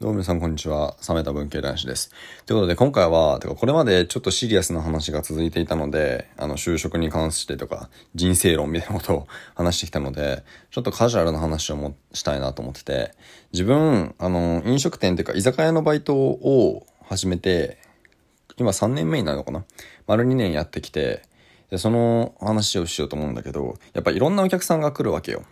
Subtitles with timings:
[0.00, 0.96] どうも皆さんこんにちは。
[1.00, 2.10] サメタ文系男子です。
[2.46, 13.12] ということで今回は、てかこれまでちょっとシリアスな話が続いていたので、あの就職に関してとか人生論みたいなことを 話してきたので、ちょっとカジュアルな話をもしたいなと思ってて、
[13.52, 17.78] 自分、あの、飲食店っていうか居酒屋のバイトを始めて、
[18.56, 19.64] 今3年目になるのかな？
[20.08, 21.22] 丸2年やってきて、
[21.70, 25.44] で、その話をしようと思うんだけど、やっぱいろんなお客さんが来るわけよ。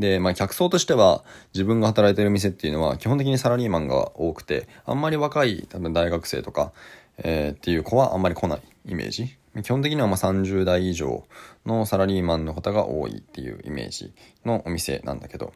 [0.00, 1.22] で、まあ、客層としては、
[1.54, 6.72] 自分が働いてる店っていうのは、基本的にサラリーマンが多くて、あんまり若い、多分大学生とか、
[7.18, 9.36] えー、っていう子はあんまり来ないイメージ。
[9.62, 11.24] 基本的にはま30代以上
[11.66, 14.12] のサラリーマンの方が多いっていうイメージ
[14.44, 15.52] のお店なんだけど。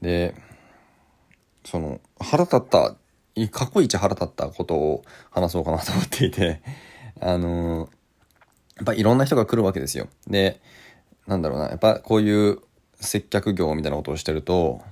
[0.00, 0.34] で、
[1.64, 2.96] その、腹立った、
[3.50, 6.62] 過去一腹立ったことを話そうかなと思っていて、
[7.20, 7.88] あのー、
[8.76, 10.08] やっぱいろんな人が来るわけですよ。
[10.26, 10.60] で、
[11.26, 12.58] なんだろうな、やっぱこういう
[13.00, 14.82] 接客業みたいなことをしてると、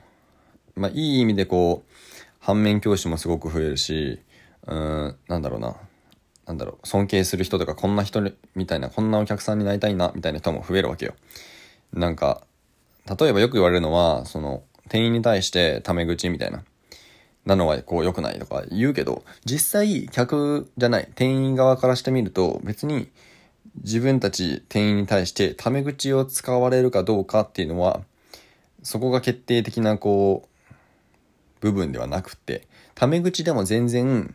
[0.74, 1.93] まあ、いい意味でこう、
[2.41, 4.20] 反面教師もすごく増えるし、
[4.66, 5.76] うん、なんだろうな。
[6.46, 8.21] なんだろう、尊敬する人とか、こんな人
[8.54, 11.15] みたいな、こんなお客さんになりたいな、みたいな人も増えるわけよ。
[11.93, 12.43] なんか、
[13.07, 16.65] 例えばよく言われるのは、その、店員に対してタメ口みたいな、
[17.45, 23.09] なのはこう良くないとか言うけど、実際客じゃない、店員側からしてみると、別に
[23.76, 28.02] 自分たち店員に対してタメ口を使われるかどうかっていうのは、
[28.82, 30.52] そこが決定的なこう、
[31.60, 34.34] 部分ではなくて、タメ口でも全然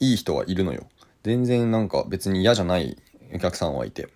[0.00, 0.86] いい人はいるのよ。
[1.22, 2.96] 全然なんか別に嫌じゃない
[3.34, 4.08] お客さんはいて。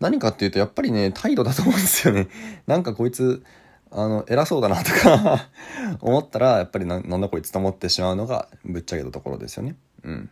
[0.00, 2.28] 何かっていうとやっぱりね、態度だと思うんですよね。
[2.66, 3.44] なんかこいつ、
[3.90, 5.48] あの、偉そうだなとか
[6.00, 9.76] 思ったら、やっぱりななんだこいつと思ってしまうのがぶっちゃけたところですよね。
[10.02, 10.30] うん。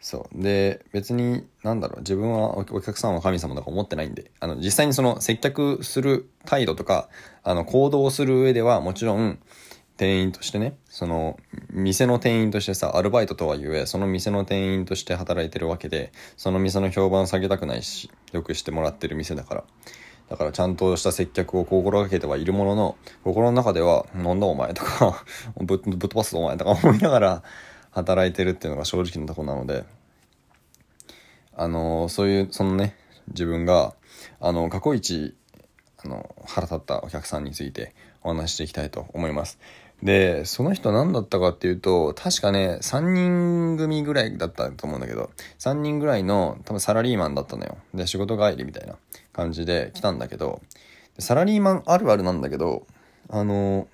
[0.00, 0.42] そう。
[0.42, 7.08] で、別に、なんだろう、自分はお客さんは神様とか思ってないんで、あの、実際にその接客する態度とか、
[7.42, 9.38] あの、行動をする上ではもちろん、
[9.96, 11.38] 店員としてね、その、
[11.70, 19.64] 店の店員としてさ、アルバイトとはいえ、その店の店員として働いてるわけで、その店の評判を下げたくないし、よくしてもらってる店だから。
[20.28, 25.24] だからちゃんとした接客を心がけてはいるものの、心の中では、なんだお前とか
[25.60, 27.42] ぶっ飛ばすぞお前とか思いながら、
[27.96, 29.84] 働いてるっていうのが正直なとこなので、
[31.54, 32.94] あの、そういう、そのね、
[33.28, 33.94] 自分が、
[34.38, 35.34] あの、過去一、
[36.04, 39.58] あの、腹立ったお客さんについてお話していきたいと思います。
[40.02, 47.78] で、その人何だったかっていうと、確かね、3人組ぐらいだったと思うんだけど、3人ぐらいの多分サラリーマンだったのよ。
[47.94, 48.96] で、仕事帰りみたいな
[49.32, 50.60] 感じで来たんだけど、
[51.18, 52.86] サラリーマンあるあるなんだけど、
[53.30, 53.88] あの、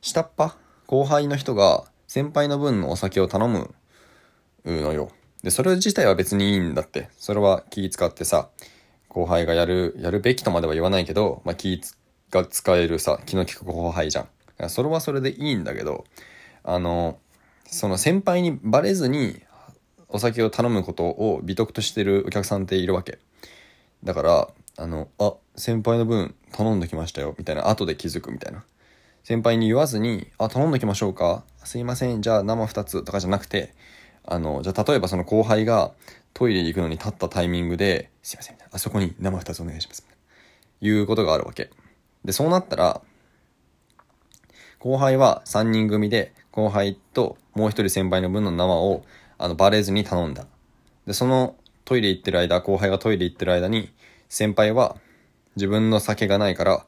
[0.00, 0.54] 下っ端
[0.88, 3.74] 後輩の人が先輩の分のお酒を頼む
[4.66, 5.10] のよ。
[5.42, 7.08] で、それ自体は別にいいんだって。
[7.16, 8.50] それは気使ってさ、
[9.08, 11.80] 後輩がやる、やるべきとまでは言わないけど、まあ、気
[12.30, 14.28] が使えるさ、気の利く後輩じゃ
[14.62, 14.68] ん。
[14.68, 16.04] それはそれでいいんだけど、
[16.64, 17.18] あの、
[17.64, 19.40] その先輩にバレずに
[20.10, 23.20] お酒を頼むことを美徳としてるお客さんっているわけ。
[24.04, 28.66] だから、あの、あ、先輩の分頼んできましたよ、みたいな、後で気づくみたいな。
[29.22, 33.74] 先輩に言わずに、あ、頼んどきましょうかすいません、じゃあ生2つとかじゃなくて、
[34.24, 35.92] あの、じゃあ例えばその後輩が
[36.34, 40.06] トイレに行くのに立ったタイミングで、すいません、あそこに生2つお願いします。
[40.80, 41.70] いうことがあるわけ。
[42.24, 43.00] で、そうなったら、
[44.80, 49.04] 後輩は3人組で、後輩ともう一人先輩の分の生を、
[49.38, 50.46] あの、バレずに頼んだ。
[51.06, 51.54] で、その
[51.84, 53.92] トイレ行ってる間、後輩がトイレ行ってる間に、
[54.28, 54.96] 先輩は
[55.54, 56.86] 自分の酒がないから、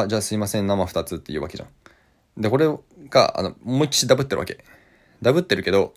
[0.00, 2.40] あ、じゃあすいません、生2つって言うわけじゃん。
[2.40, 2.66] で、これ
[3.10, 4.64] が、あの、思いっきしダブってるわけ。
[5.22, 5.94] ダブってるけど、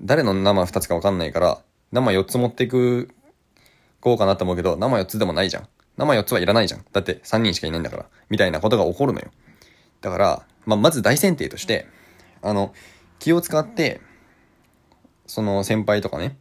[0.00, 1.62] 誰の生2つかわかんないから、
[1.92, 3.14] 生4つ持っていく、
[4.00, 5.68] こうかなと思うけど、生4つでもないじゃん。
[5.98, 6.84] 生4つはいらないじゃん。
[6.90, 8.06] だって3人しかいないんだから。
[8.30, 9.30] みたいなことが起こるのよ。
[10.00, 11.86] だから、まあ、まず大前提として、
[12.40, 12.72] あの、
[13.18, 14.00] 気を使って、
[15.26, 16.38] その先輩とかね、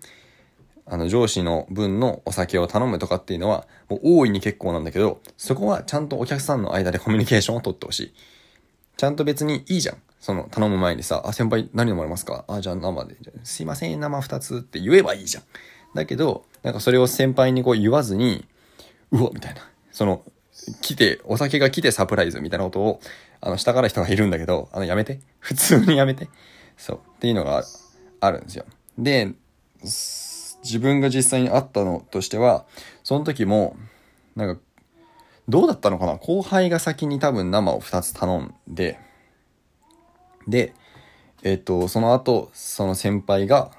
[0.86, 8.14] あの上司の分のお酒を頼むとかっていうのは、もう大いに結構なんだけど、そこはちゃんとお客さんの間でコミュニケーションを取ってほしい。
[8.98, 9.98] ちゃんと別にいいじゃん。
[10.20, 13.16] その、頼む前にさ、あ、先輩何飲まれますかあ、じゃあ生で。
[13.44, 15.44] すいません、生二つって言えばいいじゃん。
[15.96, 18.46] だけど、なんかそれを先輩にこう言わずに、
[19.12, 19.62] うわ、みたいな。
[19.92, 20.24] その、
[20.82, 23.02] 来て、お酒が来てサプライズみたいなことを、
[23.42, 25.20] あの、下から人がいるんだけど、あの、やめて。
[25.40, 26.30] 普通にやめて。
[26.78, 27.00] そう。
[27.18, 27.64] っていうのが
[28.20, 28.66] あるんですよ。
[28.98, 29.34] で、
[30.64, 32.66] 自分が実際に会ったのとしては、
[33.04, 33.76] その時も、
[34.36, 34.62] なんか、
[35.48, 36.18] どうだったのかな？
[36.18, 39.00] 後輩が先に多分生を2つ頼んで、
[40.48, 40.74] で、
[41.44, 43.72] えっ、と、その後、その先輩が、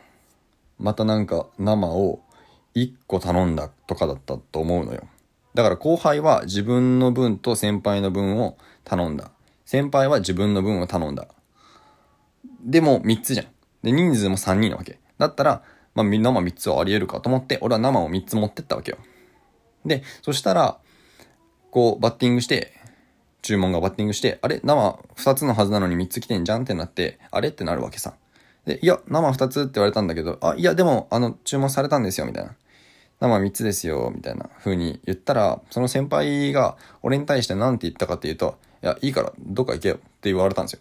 [0.78, 2.20] またなんか生を
[2.74, 5.02] 1個頼んだとかだったと思うのよ。
[5.54, 9.30] だから後輩は自分の分と先輩の分を頼んだ。
[9.64, 11.28] 先輩は自分の分を頼んだ。
[12.64, 13.46] でも3つじゃん。
[13.82, 14.98] で、人数も3人なわけ。
[15.18, 15.62] だったら、
[15.94, 18.98] まあ、生3つはあり得るかと思って、俺は生を3つ持ってったわけよ。
[19.84, 20.78] で、そしたら、
[21.70, 22.72] こう、バッティングして、
[23.42, 28.14] 注文がバッティングして、あれ生2つのはずなのに3つ来てんじゃんってなって、あれってなるわけさ。
[28.64, 32.54] で、いや、生2つって言われたんだけど、あ、いや、でも、あの、注文されたんですよ、みたいな。
[33.20, 40.80] 生3つですよ、みたいな風に言ったら、その先輩が俺に対して何て言ったかっていうと、いや、いいから、どっか行けよって言われたんですよ。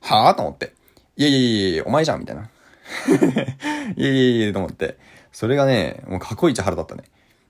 [0.00, 0.36] はぁ？
[0.36, 0.72] と思って。
[1.16, 2.48] いやいやいやいや、お前じゃん、みたいな。
[3.96, 4.98] いやいやいや、と思って。
[5.32, 7.04] それがね、もう過去一腹だったね。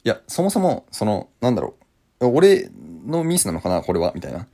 [0.04, 1.74] いや、そもそも、その、なんだろ
[2.20, 2.26] う。
[2.26, 2.70] 俺
[3.06, 4.46] のミスなのかな、これは、みたいな。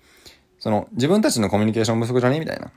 [0.59, 2.41] その、自分たちのコミュニケーション不足じゃね？
[2.41, 2.71] みたいな。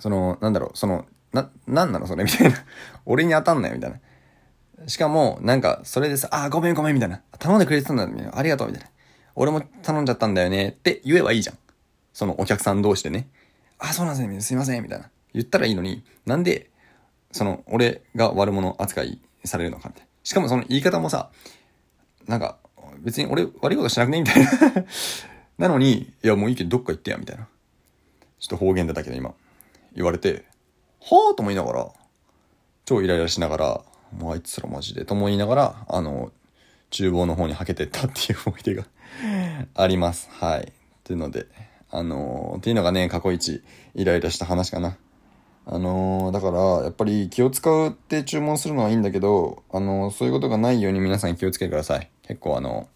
[0.00, 2.24] その、なんだろう、その、な、なんなのそれ？
[2.24, 2.64] みたいな。
[3.06, 3.98] 俺に当たんなよ、みたいな。
[4.88, 7.22] しかも、なんか、それでさ、あ、ごめんごめん、みたいな。
[7.38, 8.36] 頼んでくれてたんだ、みたいな。
[8.36, 8.90] ありがとう、みたいな。
[9.34, 11.58] 俺も頼んじゃったんだよね、って言えばいいじゃん。
[12.12, 13.28] そのお客さん同士でね。
[13.78, 15.10] あ、そうなんですね、すいません、みたいな。
[15.32, 16.70] 言ったらいいのに、なんで、
[17.32, 20.08] その、俺が悪者扱いされるのか、みたいな。
[20.22, 21.30] しかもその言い方もさ、
[22.26, 22.58] なんか、
[23.00, 24.50] 別に俺悪いことしなくねみたいな
[25.58, 27.48] なのに、いや、もういいけどどっか行ってや、みたいな。
[28.38, 29.34] ちょっと方言だったけど今、
[29.94, 30.44] 言われて、
[31.00, 31.88] はぁと思いながら、
[32.84, 33.84] 超イライラしながら、
[34.16, 36.32] もうあいつらマジで、と思いながら、あの、
[36.90, 38.84] 厨房の方にはけてったっていう思い出が
[39.74, 40.28] あります。
[40.30, 40.72] はい。
[41.04, 41.46] というので、
[41.90, 43.62] あのー、っていうのがね、過去一
[43.94, 44.96] イライラした話かな。
[45.64, 52.10] あのー、だから、やっぱり気を使うって注文するのはいいんだけど、あのー、そういうことがないように皆さん気をつけてください。
[52.26, 52.88] 結構あの、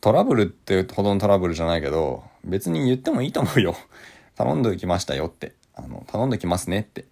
[0.00, 3.74] トラブルってほどのトラブルじゃないけど、別に言ってもいいと思うよ。
[4.36, 5.54] 頼んできましたよって。
[5.74, 7.06] あの、頼んできますねって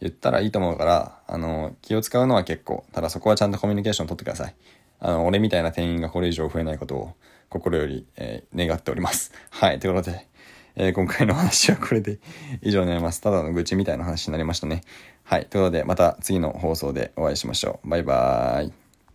[0.00, 4.54] 言ったらいいと思うから、あの、気を使うのは結構、ただそこはちゃんとコミュニケーション取ってください。
[5.00, 7.12] あの、俺みたいな店員がこれ以上増えないことを
[7.48, 9.32] 心より、えー、願っております。
[9.50, 10.26] はい、ということで、
[10.76, 12.18] えー、今回の話はこれで
[12.62, 13.20] 以上になります。
[13.20, 14.82] ただの愚痴みたいな話になりましたね。
[15.22, 17.88] はい、ということで、また次の放送でお会いしましょう。
[17.88, 18.83] バイバーイ。